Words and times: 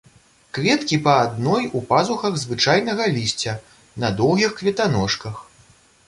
Кветкі 0.57 0.97
па 1.07 1.11
адной 1.25 1.67
у 1.79 1.81
пазухах 1.91 2.39
звычайнага 2.43 3.03
лісця, 3.17 3.53
на 4.05 4.09
доўгіх 4.23 4.55
кветаножках. 4.63 5.35